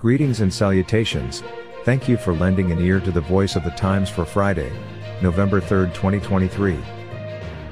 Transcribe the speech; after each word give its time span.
Greetings 0.00 0.40
and 0.40 0.50
salutations. 0.50 1.42
Thank 1.84 2.08
you 2.08 2.16
for 2.16 2.32
lending 2.32 2.72
an 2.72 2.80
ear 2.80 3.00
to 3.00 3.10
the 3.10 3.20
voice 3.20 3.54
of 3.54 3.64
the 3.64 3.70
Times 3.72 4.08
for 4.08 4.24
Friday, 4.24 4.72
November 5.20 5.60
3, 5.60 5.88
2023. 5.88 6.78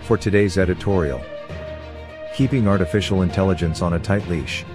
For 0.02 0.18
today's 0.18 0.58
editorial, 0.58 1.22
Keeping 2.34 2.68
Artificial 2.68 3.22
Intelligence 3.22 3.80
on 3.80 3.94
a 3.94 3.98
Tight 3.98 4.28
Leash. 4.28 4.66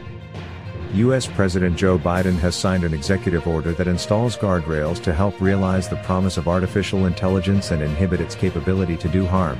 U.S. 0.95 1.27
President 1.27 1.77
Joe 1.77 1.99
Biden 1.99 2.39
has 2.39 2.55
signed 2.55 2.85
an 2.85 2.93
executive 2.95 3.45
order 3.45 3.71
that 3.73 3.87
installs 3.87 4.35
guardrails 4.35 4.99
to 5.03 5.13
help 5.13 5.39
realize 5.39 5.87
the 5.87 5.97
promise 5.97 6.37
of 6.37 6.47
artificial 6.47 7.05
intelligence 7.05 7.69
and 7.69 7.83
inhibit 7.83 8.19
its 8.19 8.33
capability 8.33 8.97
to 8.97 9.07
do 9.07 9.27
harm. 9.27 9.59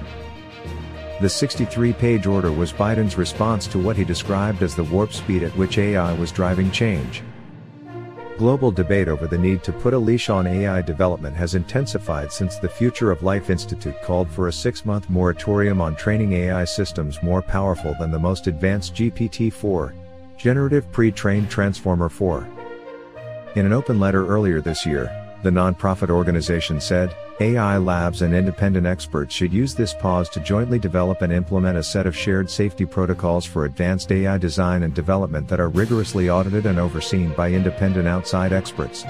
The 1.22 1.30
63 1.30 1.94
page 1.94 2.26
order 2.26 2.52
was 2.52 2.74
Biden's 2.74 3.20
response 3.20 3.68
to 3.68 3.78
what 3.78 3.98
he 3.98 4.04
described 4.04 4.64
as 4.64 4.74
the 4.76 4.84
warp 4.86 5.14
speed 5.14 5.44
at 5.44 5.56
which 5.56 5.78
AI 5.78 6.12
was 6.14 6.32
driving 6.32 6.72
change. 6.72 7.22
Global 8.44 8.72
debate 8.72 9.08
over 9.08 9.26
the 9.26 9.38
need 9.38 9.64
to 9.64 9.72
put 9.72 9.94
a 9.94 9.98
leash 9.98 10.28
on 10.28 10.48
AI 10.48 10.82
development 10.82 11.34
has 11.34 11.56
intensified 11.56 12.30
since 12.30 12.58
the 12.58 12.68
Future 12.68 13.10
of 13.10 13.24
Life 13.24 13.50
Institute 13.50 13.96
called 14.04 14.28
for 14.28 14.50
a 14.50 14.52
six 14.52 14.84
month 14.84 15.10
moratorium 15.10 15.80
on 15.80 15.96
training 15.96 16.34
AI 16.34 16.66
systems 16.66 17.24
more 17.24 17.42
powerful 17.42 17.96
than 18.02 18.12
the 18.12 18.20
most 18.20 18.48
advanced 18.48 18.96
GPT 18.96 19.54
4, 19.54 19.96
Generative 20.36 20.92
Pre 20.92 21.10
trained 21.10 21.50
Transformer 21.50 22.10
4. 22.10 22.46
In 23.56 23.66
an 23.66 23.72
open 23.72 23.98
letter 23.98 24.28
earlier 24.28 24.60
this 24.60 24.86
year, 24.86 25.06
the 25.42 25.50
nonprofit 25.50 26.10
organization 26.10 26.82
said, 26.82 27.16
AI 27.40 27.78
labs 27.78 28.22
and 28.22 28.36
independent 28.36 28.86
experts 28.86 29.34
should 29.34 29.52
use 29.52 29.74
this 29.74 29.94
pause 29.94 30.30
to 30.30 30.40
jointly 30.40 30.78
develop 30.78 31.24
and 31.24 31.34
implement 31.34 31.78
a 31.78 31.84
set 31.84 32.06
of 32.06 32.16
shared 32.16 32.48
safety 32.48 32.86
protocols 32.86 33.44
for 33.44 33.66
advanced 33.66 34.12
AI 34.12 34.38
design 34.38 34.84
and 34.84 34.94
development 34.94 35.48
that 35.48 35.60
are 35.60 35.70
rigorously 35.70 36.30
audited 36.30 36.68
and 36.68 36.78
overseen 36.78 37.34
by 37.34 37.52
independent 37.52 38.08
outside 38.08 38.54
experts. 38.54 39.04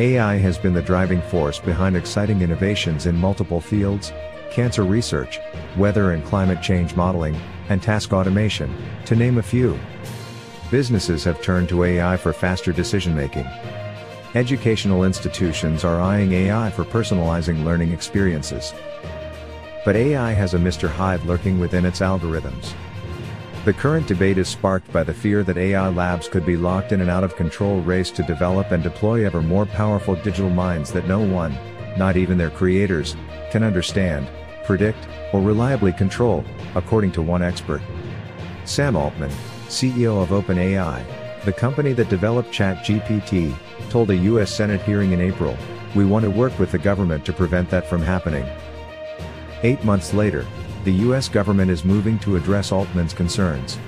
AI 0.00 0.34
has 0.34 0.58
been 0.58 0.74
the 0.74 0.82
driving 0.82 1.22
force 1.22 1.60
behind 1.60 1.96
exciting 1.96 2.42
innovations 2.42 3.06
in 3.06 3.16
multiple 3.16 3.60
fields 3.60 4.12
cancer 4.50 4.84
research, 4.84 5.40
weather 5.78 6.12
and 6.12 6.22
climate 6.26 6.60
change 6.60 6.94
modeling, 6.94 7.34
and 7.70 7.82
task 7.82 8.12
automation, 8.12 8.70
to 9.06 9.16
name 9.16 9.38
a 9.38 9.42
few. 9.42 9.78
Businesses 10.70 11.24
have 11.24 11.40
turned 11.40 11.68
to 11.70 11.84
AI 11.84 12.18
for 12.18 12.34
faster 12.34 12.70
decision 12.70 13.14
making, 13.16 13.46
Educational 14.34 15.04
institutions 15.04 15.84
are 15.84 16.00
eyeing 16.00 16.32
AI 16.32 16.70
for 16.70 16.84
personalizing 16.84 17.64
learning 17.64 17.92
experiences. 17.92 18.72
But 19.84 19.94
AI 19.94 20.32
has 20.32 20.54
a 20.54 20.58
Mr. 20.58 20.88
Hyde 20.88 21.22
lurking 21.26 21.60
within 21.60 21.84
its 21.84 22.00
algorithms. 22.00 22.72
The 23.66 23.74
current 23.74 24.06
debate 24.06 24.38
is 24.38 24.48
sparked 24.48 24.90
by 24.90 25.04
the 25.04 25.12
fear 25.12 25.42
that 25.44 25.58
AI 25.58 25.86
labs 25.90 26.28
could 26.28 26.46
be 26.46 26.56
locked 26.56 26.92
in 26.92 27.02
an 27.02 27.10
out 27.10 27.24
of 27.24 27.36
control 27.36 27.82
race 27.82 28.10
to 28.12 28.22
develop 28.22 28.70
and 28.70 28.82
deploy 28.82 29.26
ever 29.26 29.42
more 29.42 29.66
powerful 29.66 30.14
digital 30.14 30.48
minds 30.48 30.92
that 30.92 31.06
no 31.06 31.20
one, 31.20 31.54
not 31.98 32.16
even 32.16 32.38
their 32.38 32.48
creators, 32.48 33.14
can 33.50 33.62
understand, 33.62 34.30
predict, 34.64 35.06
or 35.34 35.42
reliably 35.42 35.92
control, 35.92 36.42
according 36.74 37.12
to 37.12 37.20
one 37.20 37.42
expert. 37.42 37.82
Sam 38.64 38.96
Altman, 38.96 39.30
CEO 39.68 40.22
of 40.22 40.30
OpenAI, 40.30 41.21
the 41.44 41.52
company 41.52 41.92
that 41.94 42.08
developed 42.08 42.52
ChatGPT, 42.52 43.54
told 43.90 44.10
a 44.10 44.16
U.S. 44.16 44.54
Senate 44.54 44.80
hearing 44.82 45.12
in 45.12 45.20
April, 45.20 45.56
we 45.94 46.04
want 46.04 46.24
to 46.24 46.30
work 46.30 46.56
with 46.58 46.70
the 46.70 46.78
government 46.78 47.24
to 47.26 47.32
prevent 47.32 47.68
that 47.70 47.86
from 47.86 48.00
happening. 48.00 48.46
Eight 49.62 49.82
months 49.84 50.14
later, 50.14 50.46
the 50.84 50.92
U.S. 50.92 51.28
government 51.28 51.70
is 51.70 51.84
moving 51.84 52.18
to 52.20 52.36
address 52.36 52.72
Altman's 52.72 53.14
concerns. 53.14 53.78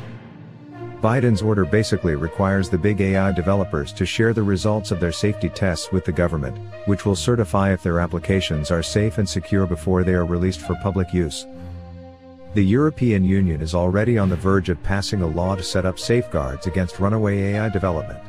Biden's 1.00 1.42
order 1.42 1.64
basically 1.64 2.14
requires 2.14 2.70
the 2.70 2.78
big 2.78 3.00
AI 3.00 3.30
developers 3.32 3.92
to 3.92 4.06
share 4.06 4.32
the 4.32 4.42
results 4.42 4.90
of 4.90 5.00
their 5.00 5.12
safety 5.12 5.50
tests 5.50 5.92
with 5.92 6.04
the 6.04 6.12
government, 6.12 6.56
which 6.86 7.04
will 7.04 7.16
certify 7.16 7.72
if 7.72 7.82
their 7.82 8.00
applications 8.00 8.70
are 8.70 8.82
safe 8.82 9.18
and 9.18 9.28
secure 9.28 9.66
before 9.66 10.02
they 10.02 10.14
are 10.14 10.24
released 10.24 10.60
for 10.60 10.74
public 10.76 11.12
use. 11.12 11.46
The 12.54 12.64
European 12.64 13.24
Union 13.24 13.60
is 13.60 13.74
already 13.74 14.16
on 14.16 14.28
the 14.28 14.36
verge 14.36 14.68
of 14.68 14.80
passing 14.84 15.22
a 15.22 15.26
law 15.26 15.56
to 15.56 15.62
set 15.64 15.84
up 15.84 15.98
safeguards 15.98 16.68
against 16.68 17.00
runaway 17.00 17.54
AI 17.54 17.68
development. 17.68 18.20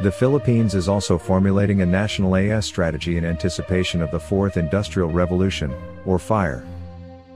The 0.00 0.10
Philippines 0.10 0.74
is 0.74 0.88
also 0.88 1.18
formulating 1.18 1.82
a 1.82 1.86
national 1.86 2.34
AI 2.34 2.60
strategy 2.60 3.18
in 3.18 3.26
anticipation 3.26 4.00
of 4.00 4.10
the 4.10 4.18
Fourth 4.18 4.56
Industrial 4.56 5.10
Revolution, 5.10 5.70
or 6.06 6.18
FIRE. 6.18 6.64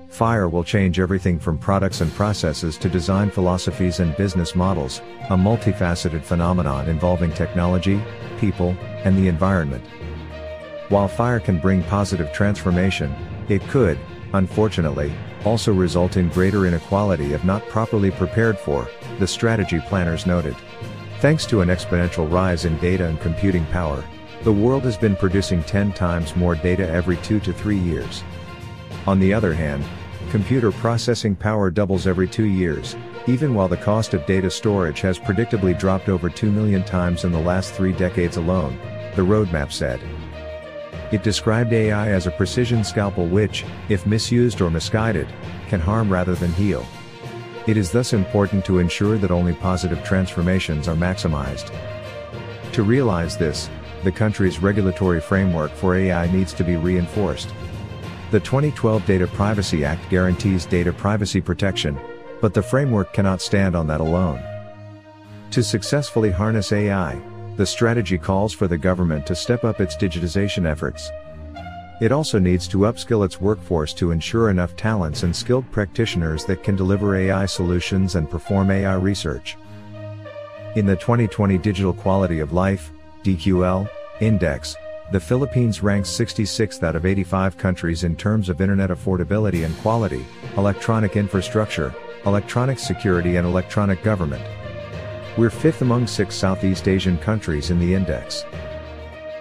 FIRE 0.09 0.49
will 0.49 0.65
change 0.65 0.99
everything 0.99 1.39
from 1.39 1.59
products 1.59 2.01
and 2.01 2.11
processes 2.15 2.78
to 2.78 2.89
design 2.89 3.31
philosophies 3.31 4.01
and 4.01 4.16
business 4.16 4.55
models, 4.55 5.03
a 5.28 5.37
multifaceted 5.37 6.22
phenomenon 6.22 6.89
involving 6.89 7.31
technology, 7.33 8.03
people, 8.39 8.75
and 9.05 9.19
the 9.19 9.28
environment. 9.28 9.84
While 10.89 11.09
FIRE 11.09 11.41
can 11.41 11.59
bring 11.59 11.83
positive 11.83 12.33
transformation, 12.33 13.15
it 13.51 13.61
could, 13.69 13.99
unfortunately, 14.34 15.12
also 15.45 15.72
result 15.72 16.17
in 16.17 16.28
greater 16.28 16.67
inequality 16.67 17.33
if 17.33 17.45
not 17.45 17.67
properly 17.69 18.11
prepared 18.11 18.59
for, 18.59 18.89
the 19.19 19.27
strategy 19.27 19.81
planners 19.89 20.27
noted. 20.27 20.55
Thanks 21.21 21.47
to 21.47 21.62
an 21.62 21.69
exponential 21.69 22.31
rise 22.31 22.65
in 22.65 22.77
data 22.78 23.06
and 23.06 23.21
computing 23.21 23.65
power, 23.67 24.05
the 24.43 24.53
world 24.53 24.84
has 24.84 24.99
been 24.99 25.17
producing 25.17 25.62
10 25.62 25.93
times 25.93 26.37
more 26.37 26.55
data 26.55 26.89
every 26.89 27.17
2 27.19 27.41
to 27.41 27.53
3 27.53 27.78
years. 27.78 28.22
On 29.06 29.19
the 29.19 29.33
other 29.33 29.55
hand, 29.55 29.84
computer 30.31 30.72
processing 30.72 31.34
power 31.34 31.71
doubles 31.71 32.06
every 32.06 32.28
2 32.28 32.45
years, 32.45 32.97
even 33.27 33.55
while 33.55 33.69
the 33.69 33.77
cost 33.77 34.12
of 34.15 34.27
data 34.27 34.51
storage 34.51 35.01
has 35.01 35.19
predictably 35.19 35.78
dropped 35.78 36.09
over 36.09 36.28
2 36.28 36.51
million 36.51 36.84
times 36.84 37.25
in 37.25 37.33
the 37.33 37.39
last 37.39 37.72
3 37.72 37.93
decades 37.93 38.37
alone, 38.37 38.78
the 39.16 39.22
roadmap 39.22 39.71
said. 39.72 40.01
It 41.15 41.23
described 41.23 41.73
AI 41.73 42.09
as 42.09 42.27
a 42.27 42.33
precision 42.33 42.83
scalpel 42.83 43.29
which, 43.29 43.65
if 43.89 44.05
misused 44.05 44.61
or 44.61 44.69
misguided, 44.69 45.29
can 45.69 45.79
harm 45.79 46.13
rather 46.13 46.35
than 46.35 46.53
heal. 46.55 46.85
It 47.69 47.77
is 47.77 47.93
thus 47.93 48.13
important 48.13 48.65
to 48.65 48.81
ensure 48.81 49.17
that 49.19 49.31
only 49.31 49.53
positive 49.53 50.03
transformations 50.03 50.89
are 50.89 50.97
maximized. 50.97 51.73
To 52.73 52.83
realize 52.83 53.37
this, 53.37 53.71
the 54.03 54.11
country's 54.11 54.59
regulatory 54.59 55.21
framework 55.21 55.71
for 55.71 55.95
AI 55.95 56.29
needs 56.33 56.53
to 56.55 56.65
be 56.65 56.75
reinforced. 56.75 57.55
The 58.33 58.41
2012 58.41 59.07
Data 59.07 59.29
Privacy 59.29 59.85
Act 59.85 60.11
guarantees 60.11 60.67
data 60.67 60.93
privacy 60.93 61.41
protection, 61.41 61.97
but 62.41 62.55
the 62.55 62.63
framework 62.63 63.13
cannot 63.13 63.41
stand 63.41 63.77
on 63.77 63.87
that 63.87 64.01
alone. 64.01 64.43
To 65.53 65.63
successfully 65.63 66.33
harness 66.33 66.73
AI, 66.73 67.23
the 67.56 67.66
strategy 67.66 68.19
calls 68.19 68.53
for 68.53 68.66
the 68.66 68.78
government 68.78 69.26
to 69.26 69.34
step 69.34 69.65
up 69.65 69.81
its 69.81 69.97
digitization 69.97 70.66
efforts. 70.66 71.10
It 72.00 72.10
also 72.10 72.38
needs 72.38 72.66
to 72.69 72.78
upskill 72.78 73.25
its 73.25 73.41
workforce 73.41 73.94
to 73.94 74.10
ensure 74.10 74.50
enough 74.50 74.76
talents 74.76 75.22
and 75.22 75.34
skilled 75.34 75.70
practitioners 75.70 76.44
that 76.47 76.65
can 76.65 76.75
deliver 76.75 77.15
AI 77.15 77.47
solutions 77.47 78.16
and 78.16 78.28
perform 78.28 78.70
AI 78.70 78.94
research. 78.94 79.56
In 80.75 80.86
the 80.86 80.97
2020 80.97 81.56
Digital 81.59 81.92
Quality 81.92 82.41
of 82.41 82.53
Life 82.53 82.91
DQL 83.22 83.89
Index, 84.21 84.74
the 85.12 85.21
Philippines 85.21 85.83
ranks 85.83 86.09
66th 86.09 86.83
out 86.83 86.97
of 86.97 87.07
85 87.07 87.57
countries 87.57 88.03
in 88.03 88.16
terms 88.16 88.48
of 88.48 88.60
internet 88.60 88.91
affordability 88.91 89.65
and 89.65 89.77
quality, 89.78 90.24
electronic 90.57 91.16
infrastructure, 91.16 91.95
electronic 92.27 92.80
security 92.80 93.36
and 93.36 93.47
electronic 93.47 94.03
government. 94.03 94.42
We're 95.36 95.51
fifth 95.51 95.83
among 95.83 96.07
six 96.07 96.36
Southeast 96.36 96.86
Asian 96.86 97.19
countries 97.19 97.71
in 97.71 97.81
the 97.81 97.92
index. 97.92 98.45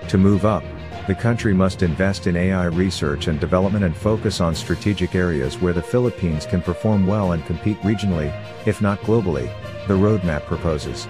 To 0.08 0.18
move 0.18 0.44
up, 0.44 0.64
the 1.06 1.14
country 1.14 1.54
must 1.54 1.84
invest 1.84 2.26
in 2.26 2.36
AI 2.36 2.66
research 2.66 3.28
and 3.28 3.40
development 3.40 3.86
and 3.86 3.96
focus 3.96 4.42
on 4.42 4.56
strategic 4.56 5.14
areas 5.14 5.62
where 5.62 5.72
the 5.74 5.84
Philippines 5.84 6.48
can 6.48 6.64
perform 6.64 7.06
well 7.06 7.34
and 7.34 7.46
compete 7.46 7.80
regionally, 7.82 8.34
if 8.66 8.82
not 8.82 9.02
globally, 9.02 9.46
the 9.88 9.94
roadmap 9.94 10.46
proposes. 10.46 11.08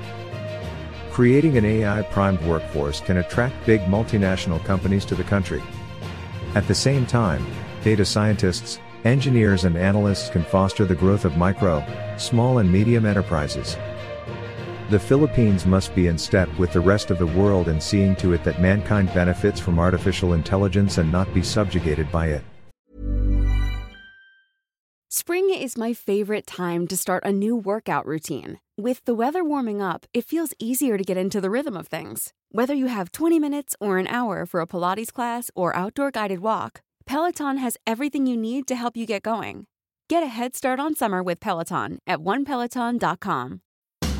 Creating 1.11 1.57
an 1.57 1.63
AI 1.63 2.01
primed 2.01 2.41
workforce 2.41 2.99
can 2.99 3.17
attract 3.17 3.65
big 3.65 3.79
multinational 3.81 4.61
companies 4.65 5.05
to 5.05 5.15
the 5.15 5.23
country. 5.23 5.63
At 6.55 6.67
the 6.67 6.75
same 6.75 7.05
time, 7.05 7.45
data 7.85 8.03
scientists, 8.03 8.79
engineers, 9.05 9.63
and 9.63 9.77
analysts 9.77 10.29
can 10.29 10.43
foster 10.43 10.83
the 10.83 10.95
growth 10.95 11.23
of 11.23 11.37
micro, 11.37 11.85
small, 12.17 12.57
and 12.57 12.69
medium 12.69 13.05
enterprises. 13.05 13.77
The 14.89 14.99
Philippines 14.99 15.65
must 15.65 15.95
be 15.95 16.07
in 16.07 16.17
step 16.17 16.49
with 16.59 16.73
the 16.73 16.81
rest 16.81 17.09
of 17.09 17.17
the 17.17 17.25
world 17.25 17.69
in 17.69 17.79
seeing 17.79 18.15
to 18.17 18.33
it 18.33 18.43
that 18.43 18.61
mankind 18.61 19.13
benefits 19.13 19.59
from 19.59 19.79
artificial 19.79 20.33
intelligence 20.33 20.97
and 20.97 21.11
not 21.11 21.33
be 21.33 21.41
subjugated 21.41 22.11
by 22.11 22.27
it. 22.27 22.43
Spring 25.09 25.49
is 25.51 25.77
my 25.77 25.93
favorite 25.93 26.45
time 26.45 26.85
to 26.87 26.97
start 26.97 27.23
a 27.23 27.31
new 27.31 27.55
workout 27.55 28.05
routine. 28.05 28.59
With 28.77 29.05
the 29.05 29.13
weather 29.13 29.43
warming 29.43 29.81
up, 29.81 30.05
it 30.13 30.25
feels 30.25 30.53
easier 30.59 30.97
to 30.97 31.03
get 31.03 31.17
into 31.17 31.39
the 31.39 31.49
rhythm 31.49 31.77
of 31.77 31.87
things. 31.87 32.33
Whether 32.51 32.73
you 32.73 32.87
have 32.87 33.11
20 33.11 33.39
minutes 33.39 33.75
or 33.79 33.99
an 33.99 34.07
hour 34.07 34.45
for 34.45 34.59
a 34.59 34.67
Pilates 34.67 35.13
class 35.13 35.49
or 35.55 35.75
outdoor 35.75 36.11
guided 36.11 36.39
walk, 36.39 36.81
Peloton 37.05 37.57
has 37.57 37.77
everything 37.87 38.27
you 38.27 38.35
need 38.35 38.67
to 38.67 38.75
help 38.75 38.97
you 38.97 39.05
get 39.05 39.23
going. 39.23 39.65
Get 40.09 40.23
a 40.23 40.27
head 40.27 40.55
start 40.55 40.79
on 40.79 40.93
summer 40.95 41.23
with 41.23 41.39
Peloton 41.39 41.99
at 42.05 42.19
onepeloton.com. 42.19 43.61